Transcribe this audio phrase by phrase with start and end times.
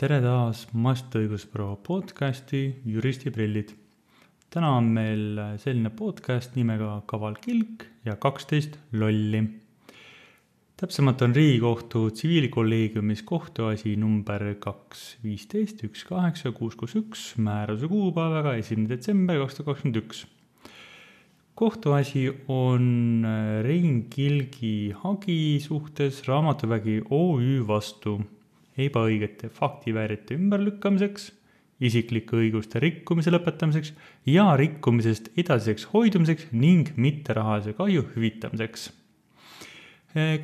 [0.00, 3.74] tere taas Mastõigusbüroo podcasti Juristiprillid.
[4.48, 9.42] täna on meil selline podcast nimega Kaval kilk ja kaksteist lolli.
[10.80, 18.56] täpsemalt on Riigikohtu tsiviilkolleegiumis kohtuasi number kaks viisteist üks kaheksa kuus kuus üks määruse kuupäevaga
[18.56, 20.24] esimene detsember kaks tuhat kakskümmend üks
[21.54, 23.28] kohtuasi on
[23.68, 28.22] Rein Kilgi hagi suhtes Raamatuvägi OÜ vastu
[28.86, 31.30] ebaõigete faktiväärite ümberlükkamiseks,
[31.80, 33.92] isiklike õiguste rikkumise lõpetamiseks
[34.28, 38.90] ja rikkumisest edasiseks hoidumiseks ning mitterahalise kahju hüvitamiseks.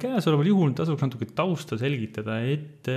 [0.01, 2.89] käesoleval juhul tasuks natuke tausta selgitada, et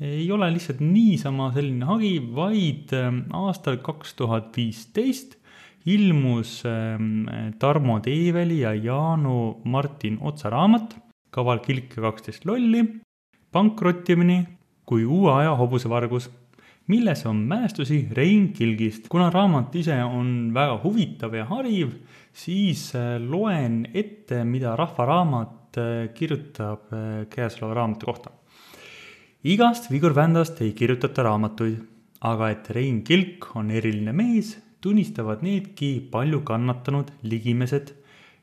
[0.00, 2.92] ei ole lihtsalt niisama selline hagi, vaid
[3.32, 5.38] aastal kaks tuhat viisteist
[5.86, 7.26] ilmus ähm,
[7.58, 10.96] Tarmo Teiveli ja Jaanu Martin Otsa raamat
[11.30, 12.80] Kaval kilk ja kaksteist lolli,
[13.52, 14.38] pankrottimine
[14.86, 16.28] kui uue aja hobusevargus,
[16.86, 19.08] milles on mälestusi Rein Kilgist.
[19.08, 21.96] kuna raamat ise on väga huvitav ja hariv,
[22.32, 28.30] siis äh, loen ette, mida Rahva Raamat äh, kirjutab äh, käesoleva raamatu kohta.
[29.44, 31.82] igast vigurvändast ei kirjutata raamatuid,
[32.20, 37.92] aga et Rein Kilk on eriline mees tunnistavad needki palju kannatanud ligimesed,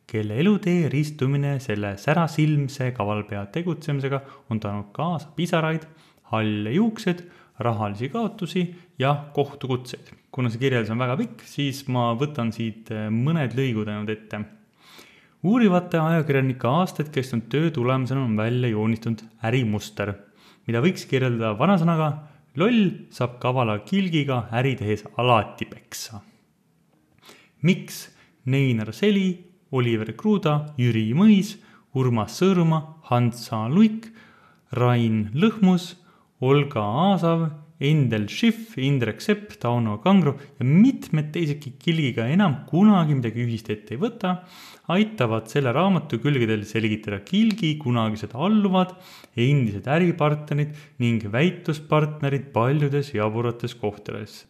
[0.07, 4.19] kelle elutee ristumine selle särasilmse kavalpea tegutsemisega
[4.52, 5.85] on toonud kaasa pisaraid,
[6.33, 7.23] halle juuksed,
[7.63, 8.65] rahalisi kaotusi
[8.99, 10.11] ja kohtukutseid.
[10.33, 14.41] kuna see kirjeldus on väga pikk, siis ma võtan siit eh, mõned lõigud ainult ette.
[15.43, 20.13] uurivate ajakirjanike aastaid kestnud töö tulemusena on välja joonistunud ärimuster,
[20.67, 22.11] mida võiks kirjeldada vanasõnaga
[22.57, 26.23] loll saab kavala kilgiga äri tehes alati peksa
[27.63, 28.09] miks
[28.45, 29.39] Neinar Seli,
[29.71, 31.55] Oliver Kruda, Jüri Mõis,
[31.95, 33.67] Urmas Sõõrumaa, Hans H.
[33.71, 34.09] Luik,
[34.75, 35.93] Rain Lõhmus,
[36.44, 37.44] Olga Aasav,
[37.83, 43.95] Endel Schiff, Indrek Sepp, Tauno Kangro ja mitmed teisedki kilgiga enam kunagi midagi ühist ette
[43.95, 44.38] ei võta,
[44.94, 48.95] aitavad selle raamatu külgedel selgitada kilgi kunagised alluvad,
[49.35, 54.44] endised äripartnerid ning väitluspartnerid paljudes jaburates kohtades.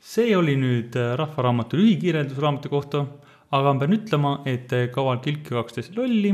[0.00, 3.04] See oli nüüd äh, Rahvaraamatu lühikirjeldus raamatu kohta,
[3.54, 6.32] aga ma pean ütlema, et äh, Kaval kilk ja kaksteist lolli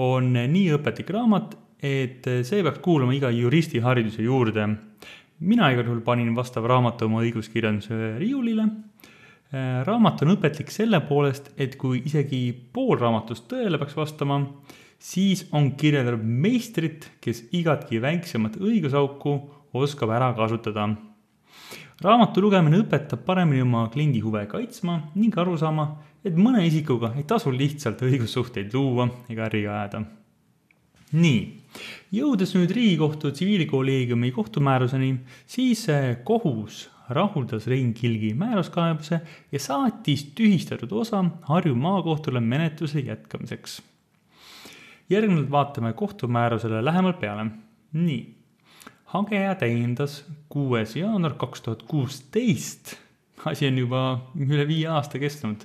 [0.00, 4.68] on äh, nii õpetlik raamat, et see peaks kuuluma iga juristi hariduse juurde.
[5.40, 8.68] mina igal juhul panin vastava raamatu oma õiguskirjanduse riiulile.
[9.86, 14.40] raamat on õpetlik selle poolest, et kui isegi pool raamatust tõele peaks vastama,
[14.98, 19.38] siis on kirjeldav meistrit, kes igatki väiksemat õigusauku
[19.72, 20.90] oskab ära kasutada
[22.00, 25.86] raamatu lugemine õpetab paremini oma kliendi huve kaitsma ning aru saama,
[26.24, 30.02] et mõne isikuga ei tasu lihtsalt õigussuhteid luua ega äri ajada.
[31.12, 31.40] Nii,
[32.14, 35.14] jõudes nüüd Riigikohtu tsiviilkolleegiumi kohtumääruseni,
[35.46, 35.86] siis
[36.24, 39.20] kohus rahuldas Rein Kilgi määruskaebuse
[39.52, 43.82] ja saatis tühistatud osa Harju maakohtule menetluse jätkamiseks.
[45.10, 47.46] järgnevalt vaatame kohtumäärusele lähemalt peale.
[47.92, 48.40] nii
[49.10, 52.94] hageja täiendas kuues jaanuar kaks tuhat kuusteist,
[53.44, 54.02] asi on juba
[54.38, 55.64] üle viie aasta kestnud,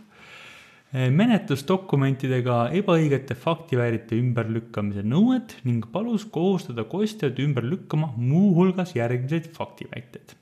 [0.96, 10.36] menetlusdokumentidega ebaõigete faktiväärite ümberlükkamise nõuet ning palus kohustada kostjad ümber lükkama muuhulgas järgmiseid faktiväiteid.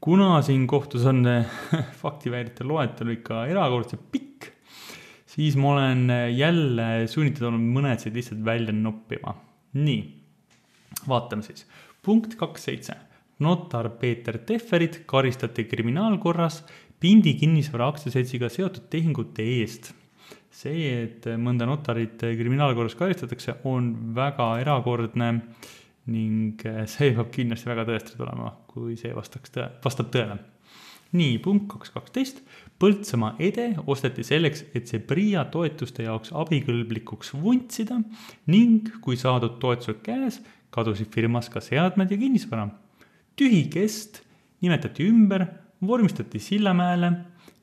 [0.00, 1.26] kuna siin kohtus on
[2.04, 4.52] faktiväärite loetelu ikka erakordselt pikk,
[5.26, 9.34] siis ma olen jälle sunnitud olnud mõned siit lihtsalt välja noppima.
[9.74, 10.00] nii,
[11.08, 11.66] vaatame siis
[12.02, 12.94] punkt kaks seitse.
[13.38, 16.62] notar Peeter Tehverit karistati kriminaalkorras
[16.98, 19.92] Pindi kinnisvara aktsiaseltsiga seotud tehingute eest.
[20.58, 25.28] see, et mõnda notarit kriminaalkorras karistatakse, on väga erakordne
[26.10, 30.38] ning see peab kindlasti väga tõestatud olema, kui see vastaks tõe, vastab tõele.
[31.14, 32.42] nii, punkt kaks kaksteist.
[32.78, 38.00] Põltsamaa Ede osteti selleks, et see PRIA toetuste jaoks abikõlblikuks vuntsida
[38.50, 40.42] ning kui saadud toetused käes,
[40.74, 42.68] kadusid firmas ka seadmed ja kinnisvara.
[43.38, 44.24] tühi kest
[44.60, 45.46] nimetati ümber,
[45.86, 47.12] vormistati Sillamäele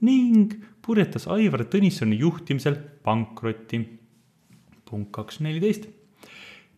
[0.01, 0.53] ning
[0.85, 3.81] purjetas Aivar Tõnissoni juhtimisel pankrotti.
[4.85, 5.87] punkt kaks neliteist.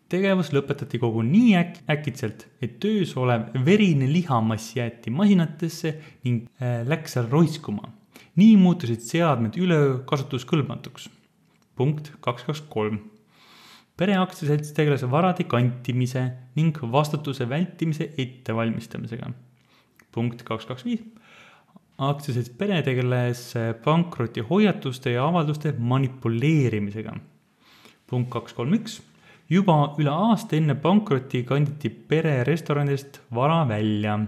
[0.10, 5.94] tegevus lõpetati kogu nii äk-, äkitselt, et töös olev verine lihamass jäeti masinatesse
[6.24, 7.92] ning äh, läks seal roiskuma.
[8.36, 11.10] nii muutusid seadmed üleöö kasutuskõlbmatuks.
[11.76, 13.00] punkt kaks kaks kolm
[13.98, 16.24] pereaktsiaselts tegeles varade kantimise
[16.56, 19.32] ning vastutuse vältimise ettevalmistamisega.
[20.12, 21.02] punkt kaks, kaks, viis.
[21.98, 23.42] Aktsiaselts Pere tegeles
[23.84, 27.16] pankrotihoiatuste ja avalduste manipuleerimisega.
[28.08, 29.02] punkt kaks, kolm, üks.
[29.50, 34.20] juba üle aasta enne pankrotti kanditi pere restoranidest vara välja.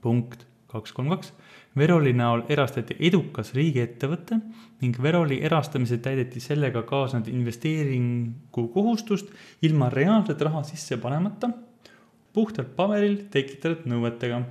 [0.00, 1.32] punkt kaks kolm kaks.
[1.78, 4.38] Veroli näol erastati edukas riigiettevõte
[4.80, 9.26] ning Veroli erastamise täideti sellega kaasnenud investeeringukohustust
[9.62, 11.50] ilma reaalset raha sisse panemata,
[12.32, 14.42] puhtalt paberil tekitatud nõuetega.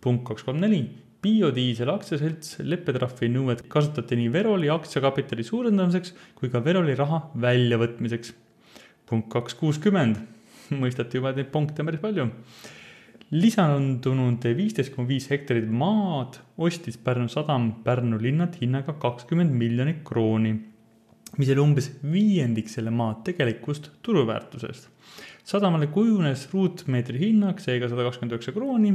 [0.00, 6.62] punkt kaks kolm neli biodiisel aktsiaselts leppetrahvi nõuet kasutati nii Veroli aktsiakapitali suurendamiseks kui ka
[6.64, 8.32] Veroli raha väljavõtmiseks.
[9.06, 10.18] punkt kaks kuuskümmend,
[10.82, 12.28] mõistati juba neid punkte päris palju.
[13.30, 20.52] lisandunud viisteist koma viis hektarit maad ostis Pärnu sadam Pärnu linnalt hinnaga kakskümmend miljonit krooni,
[21.38, 24.90] mis oli umbes viiendik selle maa tegelikust turuväärtusest
[25.44, 28.92] sadamale kujunes ruutmeetri hinnaks seega sada kakskümmend üheksa krooni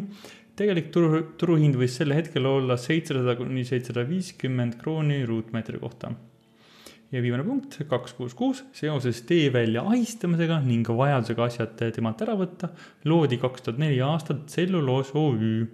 [0.58, 6.12] tegelik turu, turuhind võis sel hetkel olla seitsesada kuni seitsesada viiskümmend krooni ruutmeetri kohta.
[7.12, 12.72] ja viimane punkt, kaks kuus kuus, seoses teevälja ahistamisega ning vajadusega asjad temalt ära võtta,
[13.08, 15.68] loodi kaks tuhat neli aastal Tselluloos OÜ.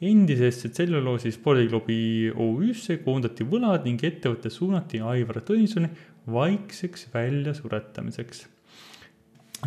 [0.00, 5.92] endisesse tselluloosi spordiklubi OÜ-sse koondati võlad ning ettevõte suunati Aivar Tõnisoni
[6.26, 8.46] vaikseks väljasuretamiseks.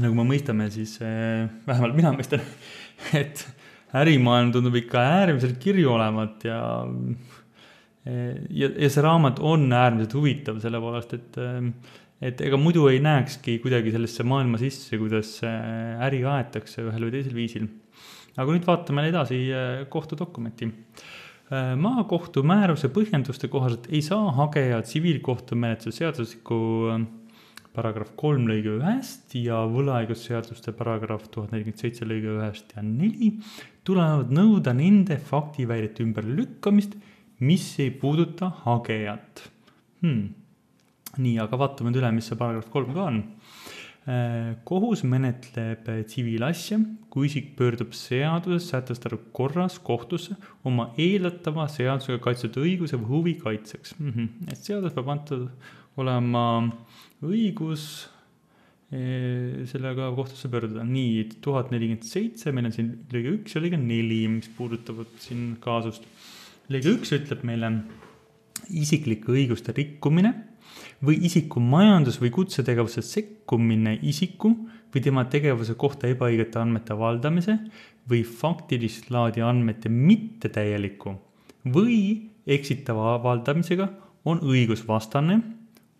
[0.01, 2.41] nagu me mõistame, siis eh, vähemalt mina mõistan,
[3.21, 3.45] et
[4.00, 6.60] ärimaailm tundub ikka äärmiselt kirju olevat ja
[8.04, 11.40] ja, ja see raamat on äärmiselt huvitav, selle poolest, et
[12.24, 17.36] et ega muidu ei näekski kuidagi sellesse maailma sisse, kuidas äri aetakse ühel või teisel
[17.36, 17.68] viisil.
[18.38, 19.40] aga nüüd vaatame edasi
[19.90, 20.72] kohtudokumenti.
[21.78, 26.60] maakohtu määruse põhjenduste kohaselt ei saa hageja tsiviilkohtumenetluse seadustiku
[27.73, 33.33] paragrahv kolm lõige ühest ja võlaõigusseaduste paragrahv tuhat nelikümmend seitse lõige ühest ja neli
[33.87, 36.95] tulevad nõuda nende faktiväidete ümberlükkamist,
[37.43, 39.47] mis ei puuduta hagejat
[40.03, 40.27] hmm..
[41.17, 43.23] nii, aga vaatame nüüd üle, mis see paragrahv kolm ka on.
[44.03, 46.81] Äh, kohus menetleb tsiviilasja,
[47.13, 50.35] kui isik pöördub seaduses sätestatud korras kohtusse
[50.67, 54.11] oma eeldatava seadusega kaitstud õiguse või huvi kaitseks mm.
[54.11, 54.51] -hmm.
[54.51, 55.47] et seadus peab antud
[56.01, 56.45] olema
[57.24, 57.84] õigus
[58.94, 60.86] eh, sellega kohtusse pöörduda.
[60.88, 65.54] nii, tuhat nelikümmend seitse, meil on siin lõige üks ja lõige neli, mis puudutavad siin
[65.63, 66.07] kaasust.
[66.74, 67.72] lõige üks ütleb meile
[68.69, 70.34] isiklike õiguste rikkumine
[71.04, 74.54] või isiku majandus- või kutsetegevuse sekkumine isiku
[74.94, 77.57] või tema tegevuse kohta ebaõigete andmete avaldamise
[78.10, 81.16] või faktilist laadi andmete mittetäieliku
[81.74, 83.88] või eksitava avaldamisega
[84.25, 85.42] on õigusvastane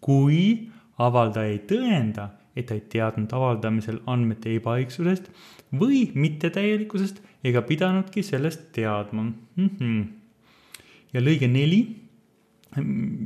[0.04, 0.70] kui
[1.02, 5.30] avaldaja ei tõenda, et ta ei teadnud avaldamisel andmete ebaõigsusest
[5.80, 9.70] või mittetäielikkusest ega pidanudki sellest teadma mm.
[9.80, 10.04] -hmm.
[11.14, 11.82] ja lõige neli,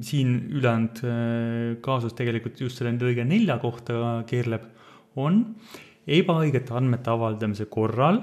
[0.04, 4.64] siin ülejäänud äh, kaasus tegelikult just selle lõige nelja kohta keerleb,
[5.16, 5.44] on
[6.08, 8.22] ebaõigete andmete avaldamise korral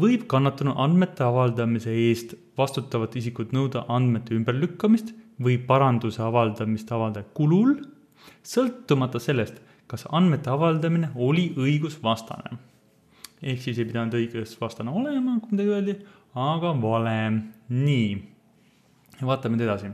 [0.00, 5.12] võib kannatanu andmete avaldamise eest vastutavat isikut nõuda andmete ümberlükkamist
[5.42, 7.76] või paranduse avaldamist avaldaja kulul,
[8.42, 12.58] sõltumata sellest, kas andmete avaldamine oli õigusvastane.
[13.42, 15.94] ehk siis ei pidanud õigusvastane olema, kui midagi öeldi,
[16.34, 17.18] aga vale.
[17.68, 18.22] nii,
[19.22, 19.92] vaatame nüüd edasi.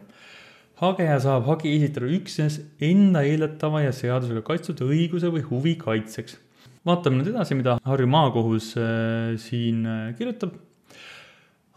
[0.81, 6.39] hageja saab hagi esitada üksnes enda eeldatava ja seadusega kaitstud õiguse või huvi kaitseks.
[6.87, 10.57] vaatame nüüd edasi, mida Harju maakohus äh, siin äh, kirjutab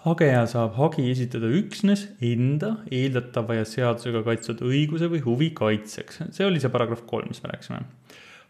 [0.08, 6.24] hageja saab hagi esitada üksnes enda eeldatava ja seadusega kaitstud õiguse või huvi kaitseks.
[6.36, 7.84] see oli see paragrahv kolm, mis me rääkisime.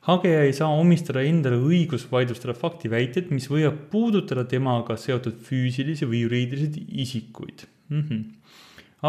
[0.10, 6.24] hageja ei saa omistada endale õigust vaidlustada faktiväiteid, mis võivad puudutada temaga seotud füüsilisi või
[6.26, 8.02] juriidilisi isikuid mm.
[8.02, 8.24] -hmm.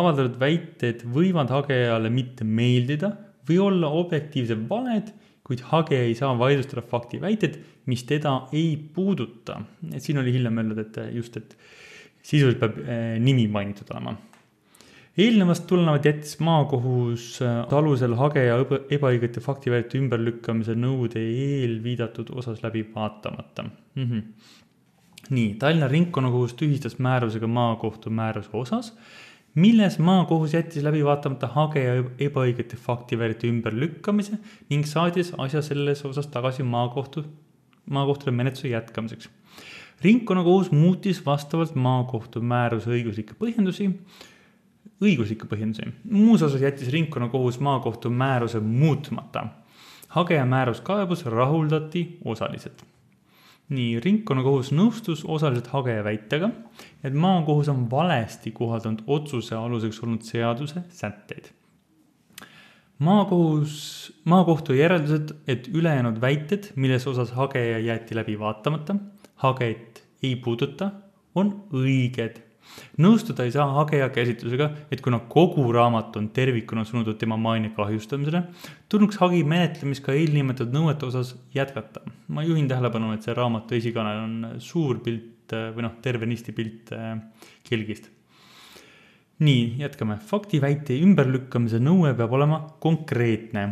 [0.00, 3.14] avaldatud väited võivad hagejale mitte meeldida
[3.48, 5.12] või olla objektiivsed valed,
[5.44, 7.56] kuid hageja ei saa vaidlustada faktiväiteid,
[7.88, 9.62] mis teda ei puuduta.
[9.92, 11.56] et siin oli hiljem öeldud, et just, et
[12.28, 14.16] sisuliselt peab eh, nimi mainitud olema.
[15.18, 18.58] eelnevast tulenevalt jättis maakohus eh, alusel hageja
[18.96, 24.04] ebaõigete faktiväidete ümberlükkamise nõude eelviidatud osas läbi vaatamata mm.
[24.04, 24.22] -hmm.
[25.30, 28.92] nii, Tallinna Ringkonnakohus tühistas määrusega maakohtu määruse osas,
[29.54, 34.38] milles maakohus jättis läbi vaatamata hageja ebaõigete faktiväidete ümberlükkamise
[34.70, 37.24] ning saatis asja selles osas tagasi maakohtu,
[37.90, 39.30] maakohtule menetluse jätkamiseks
[40.02, 43.88] ringkonnakohus muutis vastavalt maakohtu määruse õiguslikke põhjendusi,
[45.02, 45.90] õiguslikke põhjendusi.
[46.04, 49.46] muus osas jättis ringkonnakohus maakohtu määruse muutmata.
[50.08, 52.84] hageja määruskaebus rahuldati osaliselt.
[53.68, 56.50] nii, ringkonnakohus nõustus osaliselt hageja väitega,
[57.04, 61.52] et maakohus on valesti kohaldanud otsuse aluseks olnud seaduse sätteid
[62.98, 68.96] maakohus, maakohtu järeldused, et ülejäänud väited, milles osas hageja jäeti läbi vaatamata,
[69.44, 70.90] haget ei puuduta,
[71.38, 72.42] on õiged
[73.00, 78.42] nõustuda ei saa hageja käsitlusega, et kuna kogu raamat on tervikuna suunatud tema maine kahjustamisele,
[78.90, 82.04] tulnuks hagi menetlemist ka eelnimetatud nõuete osas jätkata.
[82.28, 86.92] ma juhin tähelepanu, et see raamatu esikaanel on suur pilt äh, või noh, tervenisti pilt
[86.92, 87.16] äh,
[87.64, 88.10] kelgist.
[89.38, 90.18] nii, jätkame.
[90.18, 93.68] faktiväite ümberlükkamise nõue peab olema konkreetne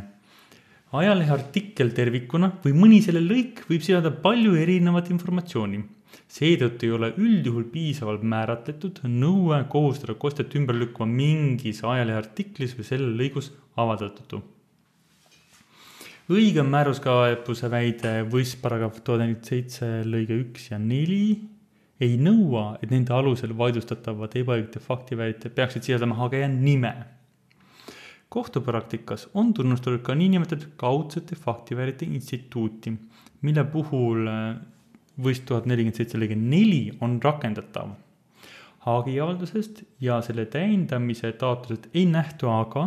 [0.93, 5.83] ajalehe artikkel tervikuna või mõni selle lõik võib sisaldada palju erinevat informatsiooni
[6.31, 12.89] seetõttu ei ole üldjuhul piisavalt määratletud nõue kohustada kostjat ümber lükkama mingis ajalehe artiklis või
[12.89, 14.43] selle lõigus avaldatutu.
[16.29, 21.39] õige määruskaebuse väide võis paragrahv tuhat nelikümmend seitse lõige üks ja neli
[22.01, 26.93] ei nõua, et nende alusel vaidlustatavad ebaõigete faktiväited peaksid sisaldama hageja nime.
[28.37, 32.93] Kohtupraktikas on tunnustatud ka niinimetatud kaudsete faktiväidete instituuti,
[33.43, 34.29] mille puhul
[35.23, 37.95] võist tuhat nelikümmend seitse lõige neli on rakendatav.
[38.87, 42.85] hagiavaldusest ja selle täiendamise taotlusest ei nähtu aga,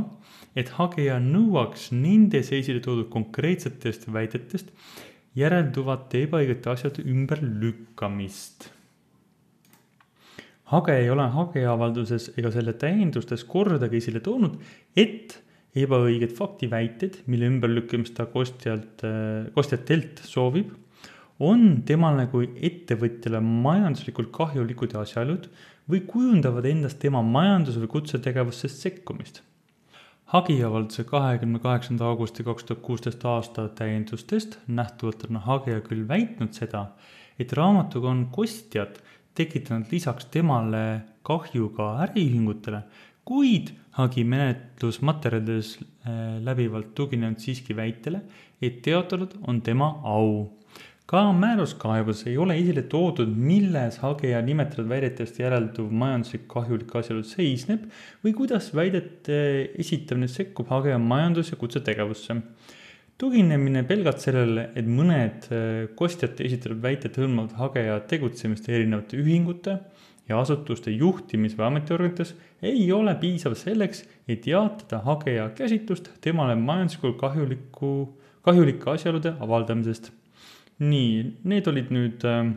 [0.55, 4.71] et hageja nõuaks nendes esile toodud konkreetsetest väidetest
[5.35, 8.69] järelduvate ebaõigete asjade ümberlükkamist.
[10.71, 14.59] Hageja ei ole hagiavalduses ega selle täiendustes kordagi esile toonud,
[14.97, 15.39] et
[15.77, 19.03] ebaõiged faktiväited, mille ümberlükkamist ta kostjalt,
[19.55, 20.71] kostjatelt soovib
[21.39, 25.47] on temale kui ettevõtjale majanduslikult kahjulikud asjaolud
[25.89, 29.41] või kujundavad endast tema majandus- või kutsetegevusest sekkumist.
[30.29, 36.91] hagiavalduse kahekümne kaheksanda augusti kaks tuhat kuusteist aasta täiendustest nähtuvalt on hagija küll väitnud seda,
[37.39, 38.99] et raamatuga on kostjad
[39.36, 42.83] tekitanud lisaks temale kahju ka äriühingutele,
[43.25, 48.24] kuid hagi menetlusmaterjalides äh, läbivalt tuginenud siiski väitele,
[48.62, 50.48] et teotatud on tema au
[51.09, 57.88] ka määruskaebus ei ole esile toodud, milles hageja nimetatud väidetest järelduv majanduslik kahjulik asjaolu seisneb
[58.25, 59.39] või kuidas väidete
[59.81, 62.38] esitamine sekkub hageja majandus- ja kutsetegevusse.
[63.19, 69.79] Tuginemine pelgalt sellele, et mõned äh, kostjate esitatud väited hõlmavad hageja tegutsemist erinevate ühingute
[70.29, 77.17] ja asutuste juhtimis- või ametiorganites, ei ole piisav selleks, et jaatada hageja käsitlust temale majanduslikult
[77.19, 77.91] kahjuliku,
[78.45, 80.13] kahjulike asjaolude avaldamisest
[80.79, 82.51] nii, need olid nüüd äh,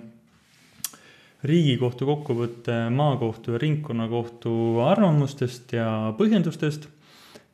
[1.48, 4.52] riigikohtu kokkuvõte maakohtu ja ringkonnakohtu
[4.86, 5.88] arvamustest ja
[6.18, 6.88] põhjendustest.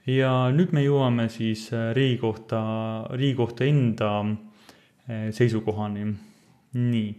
[0.08, 2.60] Ja nüüd me jõuame siis äh, riigikohta,
[3.12, 6.08] riigikohtu enda äh, seisukohani.
[6.78, 7.12] nii,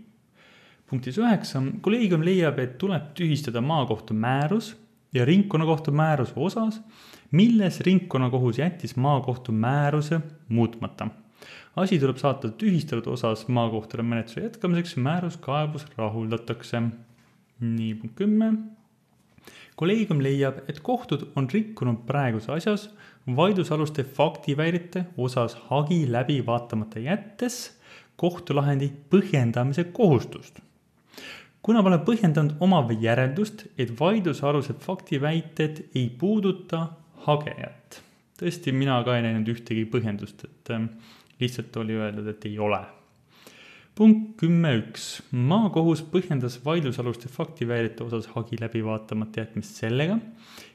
[0.89, 4.75] punktis üheksa, kolleegium leiab, et tuleb tühistada maakohtu määrus
[5.13, 6.81] ja ringkonnakohtu määruse osas,
[7.31, 11.09] milles ringkonnakohus jättis maakohtu määruse muutmata
[11.79, 16.81] asi tuleb saata tühistatud osas maakohtule menetluse jätkamiseks, määruskaebus rahuldatakse.
[17.59, 18.53] nii, punkt kümme.
[19.79, 22.87] Kolleegium leiab, et kohtud on rikkunud praeguses asjas
[23.35, 27.59] vaidlusaluste faktiväidete osas hagi läbi vaatamata jättes
[28.19, 30.59] kohtulahendi põhjendamise kohustust
[31.61, 36.87] kuna pole põhjendanud oma järeldust, et vaidlusalused faktiväited ei puuduta
[37.27, 38.01] hagejat.
[38.39, 40.71] tõesti, mina ka ei näinud ühtegi põhjendust, et
[41.41, 42.79] lihtsalt oli öeldud, et ei ole.
[43.99, 50.15] Punkt kümme üks, maakohus põhjendas vaidlusaluste faktiväidete osas hagi läbi vaatamata jätmist sellega,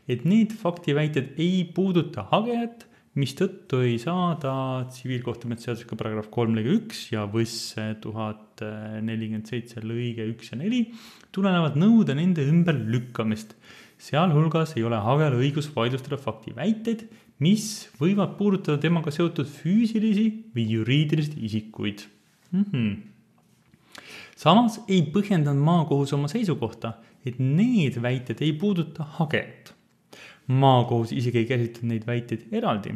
[0.07, 2.85] et need faktiväited ei puuduta hagejat,
[3.17, 4.53] mistõttu ei saa ta
[4.91, 8.63] tsiviilkohtumenetluse seadusega paragrahv kolm lõige üks ja võss tuhat
[9.07, 10.89] nelikümmend seitse lõige üks ja neli
[11.35, 13.55] tulenevad nõuda nende ümberlükkamist.
[14.05, 17.07] sealhulgas ei ole hagejal õigus vaidlustada faktiväiteid
[17.43, 22.05] mis võivad puudutada temaga seotud füüsilisi või juriidilisi isikuid
[22.53, 22.65] mm.
[22.73, 23.14] -hmm.
[24.37, 26.95] Samas ei põhjendanud maakohus oma seisukohta,
[27.27, 29.75] et need väited ei puuduta haget.
[30.47, 32.95] maakohus isegi ei käsitlenud neid väiteid eraldi.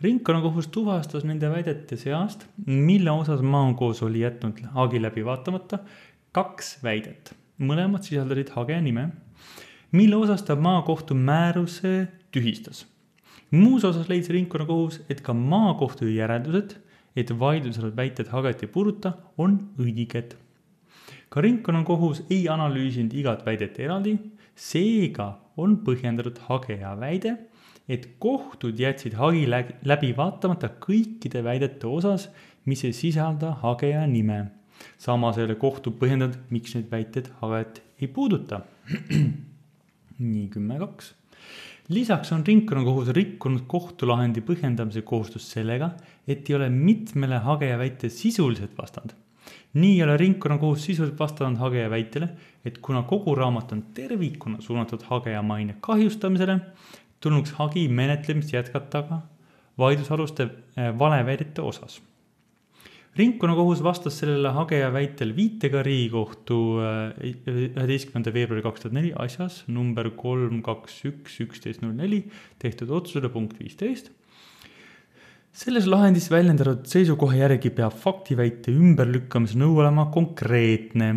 [0.00, 5.78] ringkonnakohus tuvastas nende väidete seast, mille osas maakohus oli jätnud hagi läbi vaatamata,
[6.32, 9.08] kaks väidet, mõlemad sisaldasid hage nime,
[9.92, 12.86] mille osas ta maakohtu määruse tühistas
[13.50, 16.76] muus osas leidis ringkonnakohus, et ka maakohtu järeldused,
[17.16, 20.36] et vaidlusalused väited haget ei puuduta, on õiged.
[21.28, 24.16] Ka ringkonnakohus ei analüüsinud igat väidet eraldi,
[24.56, 27.34] seega on põhjendatud hageja väide,
[27.88, 32.28] et kohtud jätsid hagi läbi vaatamata kõikide väidete osas,
[32.68, 34.52] mis ei sisalda hageja nime.
[34.98, 38.60] samas ei ole kohtu põhjendanud, miks need väited haget ei puuduta.
[40.18, 41.14] nii, kümme kaks
[41.88, 45.94] lisaks on ringkonnakohus rikkunud kohtulahendi põhjendamise kohustust sellega,
[46.28, 49.14] et ei ole mitmele hageja väite sisuliselt vastanud.
[49.74, 52.28] Nii ei ole ringkonnakohus sisuliselt vastanud hageja väitele,
[52.64, 56.60] et kuna kogu raamat on tervikuna suunatud hageja maine kahjustamisele,
[57.20, 59.22] tulnuks hagi menetlemist jätkata ka
[59.78, 62.00] vaidlusaluste eh, valeväidete osas
[63.18, 70.10] ringkonnakohus vastas sellele hageja väitel viitega Riigikohtu äh, üheteistkümnenda veebruari kaks tuhat neli asjas number
[70.16, 72.22] kolm, kaks, üks, üksteist, null neli
[72.62, 74.12] tehtud otsusele punkt viisteist.
[75.52, 81.08] Selles lahendis väljendatud seisukoha järgi peab faktiväite ümberlükkamise nõue olema konkreetne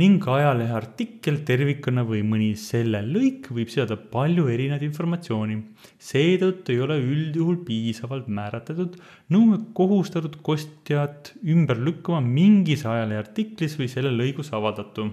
[0.00, 5.56] ning ajalehe artikkel tervikuna või mõni selle lõik võib seada palju erinevat informatsiooni.
[5.98, 8.96] seetõttu ei ole üldjuhul piisavalt määratletud
[9.34, 15.10] nõue kohustatud kostjat ümber lükkama mingis ajalehe artiklis või selle lõigus avaldatu.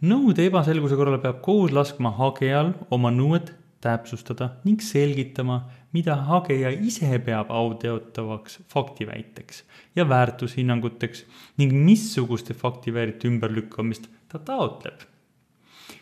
[0.00, 7.18] nõude ebaselguse korral peab kohus laskma hagejal oma nõuet täpsustada ning selgitama, mida hageja ise
[7.24, 9.62] peab auteotavaks faktiväiteks
[9.96, 11.24] ja väärtushinnanguteks
[11.58, 15.00] ning missuguste faktiväärite ümberlükkamist ta taotleb.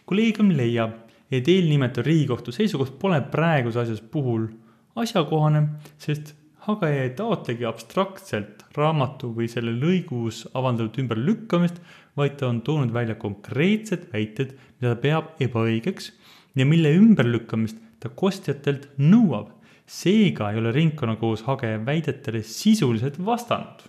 [0.07, 0.93] kolleegium leiab,
[1.31, 4.49] et eelnimetatud Riigikohtu seisukoht pole praeguse asjas puhul
[4.97, 5.63] asjakohane,
[5.99, 6.35] sest
[6.67, 11.81] hageja ei taotlegi abstraktselt raamatu või selle lõigus avaldatud ümberlükkamist,
[12.17, 16.13] vaid ta on toonud välja konkreetsed väited, mida ta peab ebaõigeks
[16.57, 19.54] ja mille ümberlükkamist ta kostjatelt nõuab
[19.87, 23.85] seega ei ole ringkonnakohus hageja väidetele sisuliselt vastanud.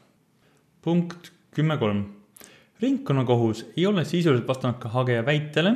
[0.81, 2.03] punkt kümme kolm.
[2.81, 5.75] ringkonnakohus ei ole sisuliselt vastanud ka hageja väitele.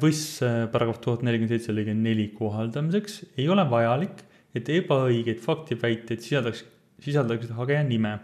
[0.00, 0.40] võss
[0.72, 6.64] paragrahv tuhat nelikümmend seitse lõige neli kohaldamiseks ei ole vajalik, et ebaõigeid faktiväiteid sisaldaks,
[7.04, 8.18] sisaldaksid hageja nime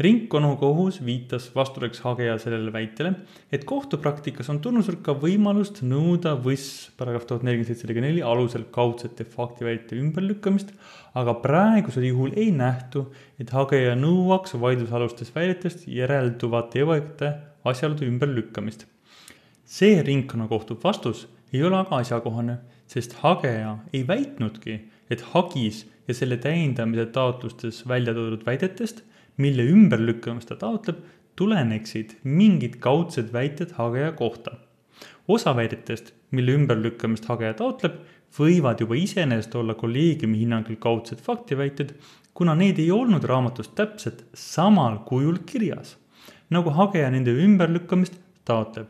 [0.00, 3.12] ringkonnakohus viitas vastuseks hageja sellele väitele,
[3.52, 8.64] et kohtupraktikas on tunnustatud ka võimalust nõuda võss paragrahv tuhat nelikümmend seitse lõige neli alusel
[8.72, 10.72] kaudsete faktiväite ümberlükkamist,
[11.20, 13.08] aga praegusel juhul ei nähtu,
[13.40, 17.34] et hageja nõuaks vaidlusalustest väidetest järelduvate ebaõigete
[17.64, 18.86] asjaolude ümberlükkamist.
[19.70, 26.36] see ringkonnakohtu vastus ei ole aga asjakohane, sest hageja ei väitnudki, et hagis ja selle
[26.36, 29.04] täiendamise taotlustes välja toodud väidetest
[29.40, 31.00] mille ümberlükkamist ta taotleb,
[31.38, 34.58] tuleneksid mingid kaudsed väited hageja kohta.
[35.28, 38.00] osa väidetest, mille ümberlükkamist hageja taotleb,
[38.38, 41.94] võivad juba iseenesest olla kolleegiumi hinnangul kaudsed faktiväited,
[42.34, 45.96] kuna need ei olnud raamatus täpselt samal kujul kirjas,
[46.50, 48.88] nagu hageja nende ümberlükkamist taotleb.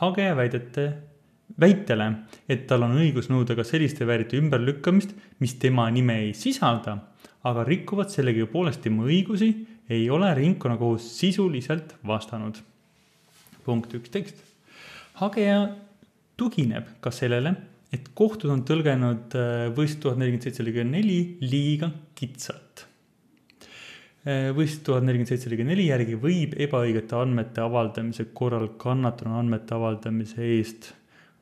[0.00, 0.86] hageja väidete
[1.60, 2.08] väitele,
[2.48, 6.98] et tal on õigus nõuda ka selliste väärite ümberlükkamist, mis tema nime ei sisalda,
[7.46, 9.52] aga rikuvad sellegipoolest tema õigusi
[9.88, 12.56] ei ole ringkonnakohus sisuliselt vastanud.
[13.64, 14.36] punkt üksteist.
[15.14, 15.74] hageja
[16.36, 17.54] tugineb ka sellele,
[17.92, 22.86] et kohtud on tõlgenud äh, võist tuhat nelikümmend seitse lõige neli liiga kitsalt.
[24.26, 29.74] Äh, võist tuhat nelikümmend seitse lõige neli järgi võib ebaõigete andmete avaldamise korral kannatanu andmete
[29.74, 30.92] avaldamise eest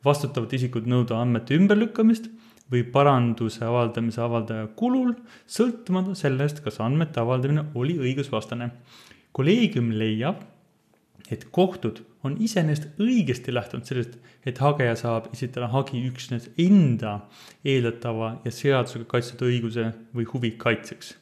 [0.05, 2.29] vastutavat isikut nõuda andmete ümberlükkamist
[2.73, 5.13] või paranduse avaldamise avaldaja kulul,
[5.47, 8.71] sõltumata sellest, kas andmete avaldamine oli õigusvastane.
[9.33, 10.45] kolleegium leiab,
[11.31, 17.19] et kohtud on iseenesest õigesti lähtunud sellest, et hageja saab esitada hagi üksnes enda
[17.65, 21.15] eeldatava ja seadusega kaitstud õiguse või huvi kaitseks.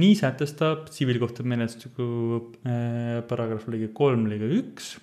[0.00, 4.94] Nii sätestab tsiviilkohtumenetluse äh, paragrahv lõige kolm lõige üks,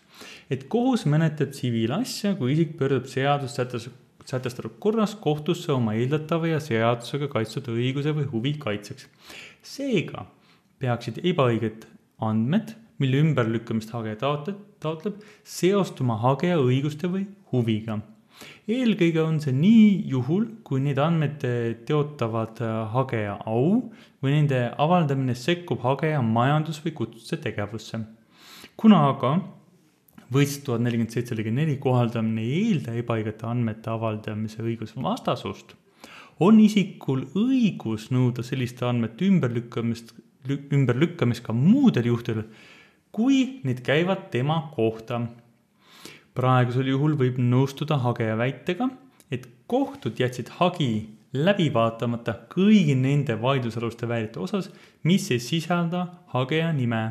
[0.50, 6.60] et kohus menetleb tsiviilasja, kui isik pöördub seadust sätestatud sätestatud korras kohtusse oma eeldatava ja
[6.62, 9.08] seadusega kaitstud õiguse või huvi kaitseks.
[9.66, 10.26] seega
[10.80, 11.88] peaksid ebaõiged
[12.24, 18.00] andmed, mille ümberlükkamist hageja taotleb, taotleb, seostuma hageja õiguste või huviga.
[18.70, 21.44] Eelkõige on see nii juhul, kui need andmed
[21.90, 22.62] teotavad
[22.94, 23.92] hageja au
[24.24, 28.00] või nende avaldamine sekkub hageja majandus- või kutsetegevusse.
[28.78, 29.40] kuna aga
[30.34, 35.74] võist tuhat nelikümmend seitse lõige neli kohaldamine ei eelda ebaõigete andmete avaldamise õigusvastasust,
[36.40, 40.14] on isikul õigus nõuda selliste andmete ümberlükkamist,
[40.48, 42.46] ümberlükkamist ka muudel juhtudel,
[43.12, 45.24] kui need käivad tema kohta.
[46.38, 48.90] Praegusel juhul võib nõustuda hageja väitega,
[49.32, 50.92] et kohtud jätsid hagi
[51.34, 54.70] läbi vaatamata kõigi nende vaidlusaluste väidete osas,
[55.04, 57.04] mis ei sisalda hageja nime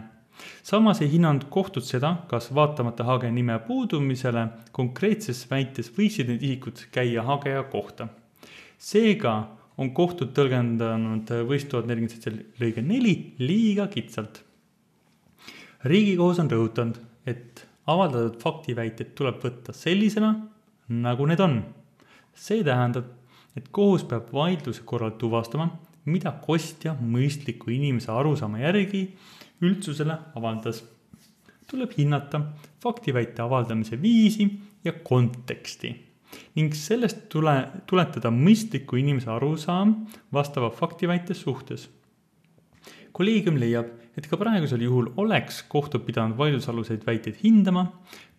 [0.63, 6.85] samas ei hinnanud kohtud seda, kas vaatamata hageja nime puudumisele konkreetses väites võisid need isikud
[6.95, 8.09] käia hageja kohta.
[8.79, 9.35] seega
[9.79, 14.43] on kohtud tõlgendanud võist tuhat nelikümmend seitse lõige neli liiga kitsalt.
[15.85, 20.35] riigikohus on rõhutanud, et avaldatud faktiväited tuleb võtta sellisena,
[20.89, 21.61] nagu need on.
[22.39, 23.05] see tähendab,
[23.57, 25.67] et kohus peab vaidluse korral tuvastama,
[26.07, 29.03] mida kostja mõistliku inimese arusaama järgi
[29.61, 30.85] üldsusele avaldas.
[31.69, 32.41] tuleb hinnata
[32.83, 34.49] faktiväite avaldamise viisi
[34.85, 36.09] ja konteksti
[36.57, 37.55] ning sellest tule,
[37.89, 39.95] tuletada mõistliku inimese arusaam
[40.33, 41.89] vastava faktiväite suhtes.
[43.13, 43.87] kolleegium leiab,
[44.19, 47.85] et ka praegusel juhul oleks kohtud pidanud vaidlusaluseid väiteid hindama,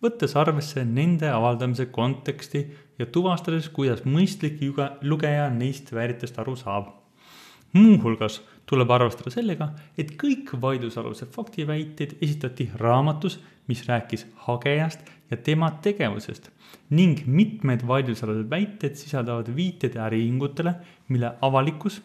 [0.04, 2.66] võttes arvesse nende avaldamise konteksti
[3.00, 4.60] ja tuvastades, kuidas mõistlik
[5.00, 6.90] lugeja neist väärtest aru saab.
[7.72, 13.38] Muuhulgas tuleb arvestada sellega, et kõik vaidlusalused faktiväited esitati raamatus,
[13.70, 16.50] mis rääkis hagejast ja tema tegevusest
[16.90, 20.74] ning mitmed vaidlusalused väited sisaldavad viited äriühingutele,
[21.08, 22.00] mille avalikkus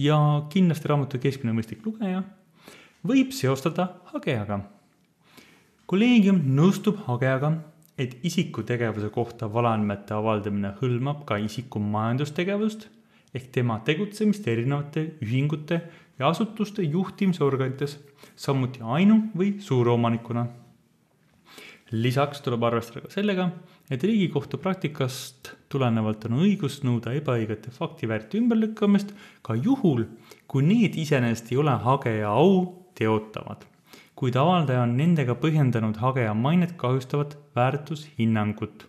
[0.00, 0.16] ja
[0.52, 2.24] kindlasti raamatu keskmine mõistlik lugeja
[3.06, 4.60] võib seostada hagejaga.
[5.86, 7.52] kolleegium nõustub hagejaga,
[7.98, 12.88] et isiku tegevuse kohta valeandmete avaldamine hõlmab ka isiku majandustegevust
[13.34, 15.80] ehk tema tegutsemist erinevate ühingute
[16.18, 17.98] ja asutuste juhtimisorganites,
[18.36, 20.46] samuti ainu- või suuromanikuna.
[21.92, 23.50] lisaks tuleb arvestada ka sellega,
[23.90, 30.04] et Riigikohtu praktikast tulenevalt on õigus nõuda ebaõigete faktiväärti ümberlükkamist ka juhul,
[30.48, 33.64] kui need iseenesest ei ole hageja au teotavad,
[34.16, 38.88] kuid avaldaja on nendega põhjendanud hageja mainet kahjustavat väärtushinnangut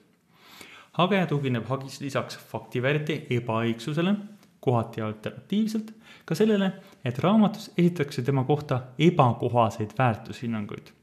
[0.98, 4.16] hageja tugineb hagis lisaks faktiväärti ebaõigsusele
[4.68, 5.94] kohati alternatiivselt
[6.28, 6.72] ka sellele,
[7.06, 10.94] et raamatus esitatakse tema kohta ebakohaseid väärtushinnanguid.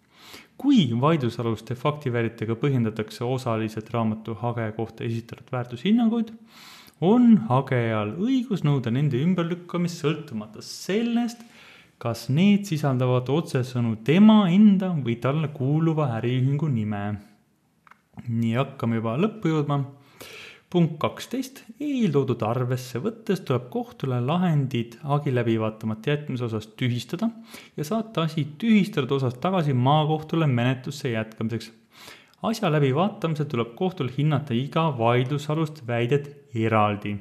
[0.59, 6.31] kui vaidlusaluste faktiväärtega põhjendatakse osaliselt raamatu hageja kohta esitatud väärtushinnanguid,
[7.01, 11.43] on hagejal õigus nõuda nende ümberlükkamist sõltumata sellest,
[11.99, 17.05] kas need sisaldavad otsesõnu tema enda või talle kuuluva äriühingu nime.
[18.29, 19.79] nii hakkame juba lõppu jõudma
[20.75, 27.29] punkt kaksteist, eeltoodud arvesse võttes tuleb kohtule lahendid hagi läbi vaatamata jätmise osas tühistada
[27.77, 31.71] ja saata asi tühistatud osas tagasi maakohtule menetlusse jätkamiseks.
[32.43, 37.15] asja läbivaatamisel tuleb kohtul hinnata iga vaidlusalust väidet eraldi,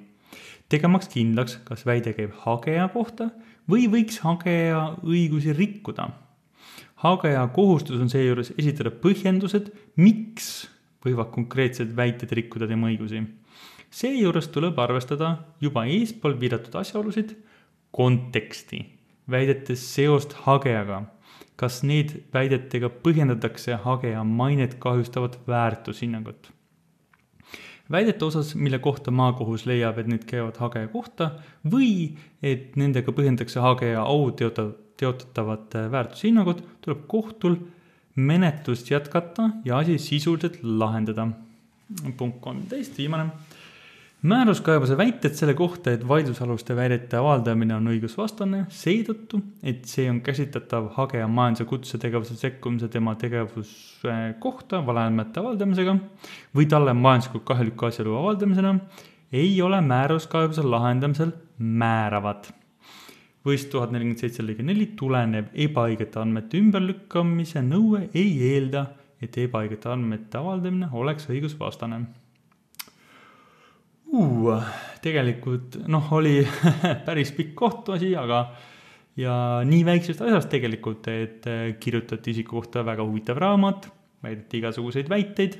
[0.70, 3.30] tegemaks kindlaks, kas väide käib hageja kohta
[3.69, 6.10] või võiks hageja õigusi rikkuda.
[7.04, 10.67] hageja kohustus on seejuures esitada põhjendused, miks
[11.06, 13.26] võivad konkreetsed väited rikkuda tema õigusi
[13.93, 17.36] seejuures tuleb arvestada juba eespool viidatud asjaolusid,
[17.93, 18.86] konteksti,
[19.30, 21.04] väidete seost hagejaga.
[21.56, 26.49] kas need väidetega põhjendatakse hageja mainet kahjustavat väärtushinnangut?
[27.91, 31.32] Väidete osas, mille kohta maakohus leiab, et need käivad hageja kohta
[31.69, 37.58] või et nendega põhjendatakse hageja au teota-, teotatavat väärtushinnangut, tuleb kohtul
[38.15, 41.28] menetlust jätkata ja asi sisuliselt lahendada.
[42.17, 43.30] punkt kolmteist, viimane
[44.24, 50.94] määruskaebuse väited selle kohta, et vaidlusaluste väidete avaldamine on õigusvastane seetõttu, et see on käsitletav
[50.96, 55.98] hageja majandus- ja kutsetegevuse sekkumise tema tegevuse kohta valeandmete avaldamisega
[56.56, 58.74] või talle majanduslikult kahjuliku asjaolu avaldamisena,
[59.34, 62.52] ei ole määruskaebuse lahendamisel määravad.
[63.44, 68.86] võist tuhat nelikümmend seitse lõige neli tulenev ebaõigete andmete ümberlükkamise nõue ei eelda,
[69.22, 72.06] et ebaõigete andmete avaldamine oleks õigusvastane
[74.13, 74.67] uh,?
[75.04, 76.38] tegelikult noh, oli
[77.08, 78.45] päris pikk kohtuasi, aga
[79.19, 79.34] ja
[79.67, 83.89] nii väiksest asjast tegelikult, et äh, kirjutati isiku kohta väga huvitav raamat,
[84.23, 85.58] väideti igasuguseid väiteid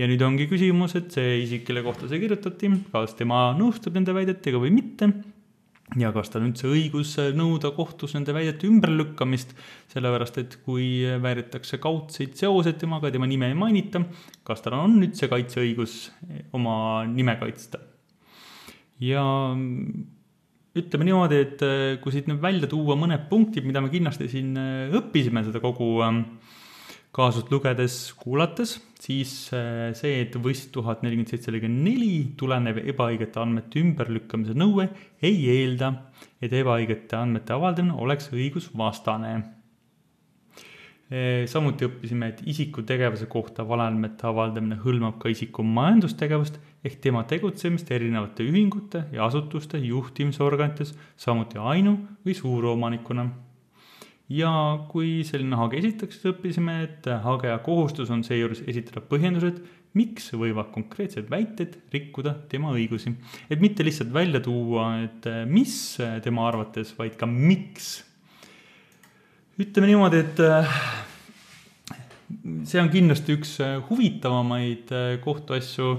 [0.00, 4.14] ja nüüd ongi küsimus, et see isik, kelle kohta see kirjutati, kas tema nõustub nende
[4.16, 5.10] väidetega või mitte
[5.96, 9.54] ja kas tal on üldse õigus nõuda kohtus nende väidete ümberlükkamist,
[9.92, 10.88] sellepärast et kui
[11.22, 14.02] väidetakse kaudseid seoseid temaga, tema nime ei mainita,
[14.44, 16.00] kas tal on üldse kaitseõigus
[16.56, 17.87] oma nime kaitsta?
[19.02, 19.24] Ja
[20.78, 21.64] ütleme niimoodi, et
[22.02, 24.52] kui siit nüüd välja tuua mõned punktid, mida me kindlasti siin
[24.94, 26.22] õppisime seda kogu ähm,
[27.14, 33.40] kaasust lugedes, kuulates, siis äh, see, et võist tuhat nelikümmend seitse lõige neli tulenev ebaõigete
[33.42, 34.88] andmete ümberlükkamise nõue
[35.24, 35.92] ei eelda,
[36.42, 39.32] et ebaõigete andmete avaldamine oleks õigusvastane.
[41.08, 47.22] Äh, samuti õppisime, et isiku tegevuse kohta valeandmete avaldamine hõlmab ka isiku majandustegevust ehk tema
[47.24, 53.30] tegutsemist erinevate ühingute ja asutuste juhtimisorganites, samuti ainu- või suuromanikuna
[54.28, 54.50] ja
[54.90, 59.62] kui selline hage esitatakse, siis õppisime, et hageja kohustus on seejuures esitada põhjendused,
[59.96, 63.14] miks võivad konkreetsed väited rikkuda tema õigusi.
[63.48, 68.04] et mitte lihtsalt välja tuua, et mis tema arvates, vaid ka miks.
[69.58, 70.38] Ütleme niimoodi, et
[72.68, 73.56] see on kindlasti üks
[73.88, 74.92] huvitavamaid
[75.24, 75.90] kohtuasju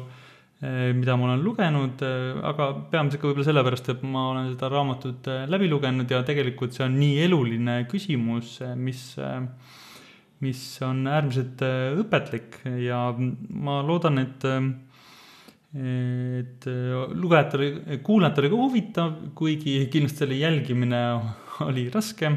[0.60, 2.02] mida ma olen lugenud,
[2.44, 6.84] aga peamiselt ka võib-olla sellepärast, et ma olen seda raamatut läbi lugenud ja tegelikult see
[6.84, 9.04] on nii eluline küsimus, mis,
[10.44, 11.64] mis on äärmiselt
[12.04, 14.48] õpetlik ja ma loodan, et
[15.70, 21.02] et lugejatele, kuulajatele ka huvitav, kuigi kindlasti selle jälgimine
[21.68, 22.32] oli raske,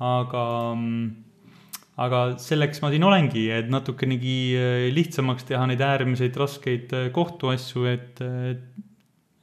[0.00, 0.44] aga
[2.00, 7.86] aga selleks ma siin olengi, et natukenegi äh, lihtsamaks teha neid äärmiseid raskeid äh, kohtuasju,
[7.90, 8.22] et,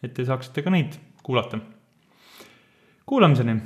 [0.04, 1.60] et te saaksite ka neid kuulata.
[3.08, 3.60] kuulamiseni